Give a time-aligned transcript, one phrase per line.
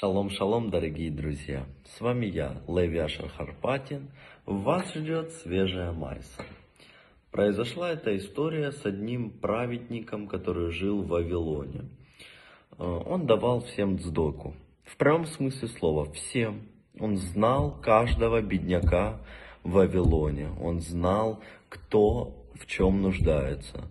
[0.00, 1.66] Шалом, шалом, дорогие друзья!
[1.84, 4.10] С вами я, Леви Ашер Харпатин.
[4.46, 6.44] Вас ждет свежая майса.
[7.32, 11.88] Произошла эта история с одним праведником, который жил в Вавилоне.
[12.78, 14.54] Э, он давал всем дздоку.
[14.84, 16.68] В прямом смысле слова, всем.
[17.00, 19.18] Он знал каждого бедняка
[19.64, 20.50] в Вавилоне.
[20.62, 23.90] Он знал, кто в чем нуждается.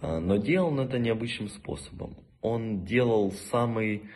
[0.00, 2.16] Э, но делал он это необычным способом.
[2.42, 4.10] Он делал самый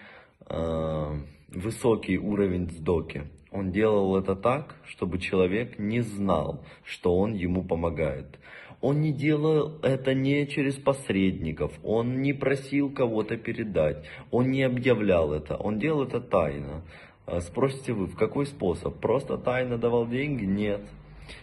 [0.49, 3.25] высокий уровень сдоки.
[3.53, 8.39] Он делал это так, чтобы человек не знал, что он ему помогает.
[8.81, 15.35] Он не делал это не через посредников, он не просил кого-то передать, он не объявлял
[15.35, 16.83] это, он делал это тайно.
[17.27, 18.99] Э, спросите вы, в какой способ?
[18.99, 20.45] Просто тайно давал деньги?
[20.45, 20.81] Нет.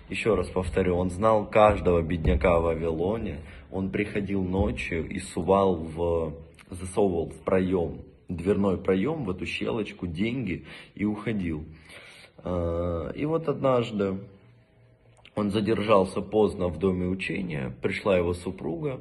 [0.09, 3.41] Еще раз повторю, он знал каждого бедняка в Вавилоне,
[3.71, 6.33] он приходил ночью и сувал в,
[6.71, 7.99] засовывал в проем
[8.29, 11.65] дверной проем, в эту щелочку, деньги и уходил.
[12.37, 14.19] А, и вот однажды
[15.35, 18.99] он задержался поздно в доме учения, пришла его супруга,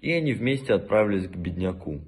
[0.00, 2.00] и они вместе отправились к бедняку.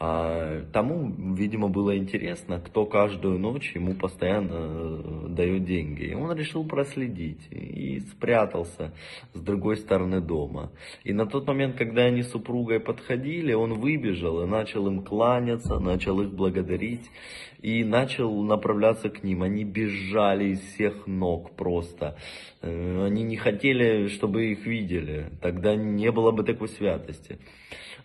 [0.00, 6.04] А тому, видимо, было интересно, кто каждую ночь ему постоянно э, дает деньги.
[6.04, 7.48] И он решил проследить
[7.78, 8.92] и спрятался
[9.32, 10.72] с другой стороны дома.
[11.04, 15.78] И на тот момент, когда они с супругой подходили, он выбежал и начал им кланяться,
[15.78, 17.10] начал их благодарить
[17.62, 19.42] и начал направляться к ним.
[19.42, 22.16] Они бежали из всех ног просто.
[22.62, 25.30] Э, они не хотели, чтобы их видели.
[25.40, 27.38] Тогда не было бы такой святости.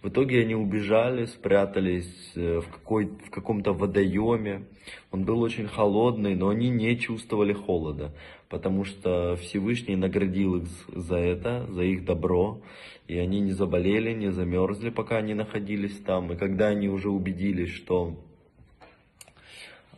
[0.04, 4.66] В итоге они убежали, спрятались э, в, какой, в каком-то водоеме.
[5.12, 8.14] Он был очень холодный, но они не чувствовали холода,
[8.50, 12.62] потому что Всевышний наградил их за это, за их добро.
[13.08, 16.34] И они не заболели, не замерзли, пока они находились там.
[16.34, 18.14] И когда они уже убедились, что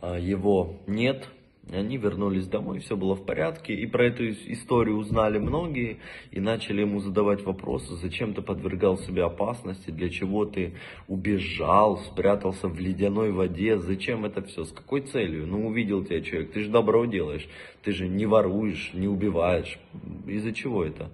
[0.00, 1.28] а, его нет,
[1.70, 3.74] они вернулись домой, все было в порядке.
[3.74, 5.98] И про эту историю узнали многие
[6.30, 10.74] и начали ему задавать вопросы, зачем ты подвергал себя опасности, для чего ты
[11.08, 15.46] убежал, спрятался в ледяной воде, зачем это все, с какой целью?
[15.46, 17.48] Ну увидел тебя человек, ты же добро делаешь,
[17.82, 19.78] ты же не воруешь, не убиваешь.
[20.26, 21.10] Из-за чего это?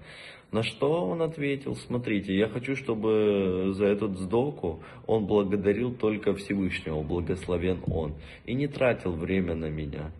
[0.51, 7.03] На что он ответил, смотрите, я хочу, чтобы за этот сдоку он благодарил только Всевышнего,
[7.03, 8.13] благословен он,
[8.45, 10.13] и не тратил время на меня.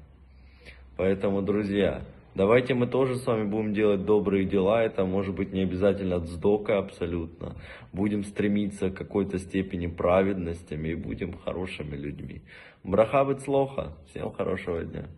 [0.97, 2.03] Поэтому, друзья,
[2.35, 4.83] давайте мы тоже с вами будем делать добрые дела.
[4.83, 7.57] Это может быть не обязательно от сдока абсолютно.
[7.93, 12.43] Будем стремиться к какой-то степени праведностями и будем хорошими людьми.
[12.85, 13.93] Браха быть слоха.
[14.11, 15.09] Всем хорошего дня.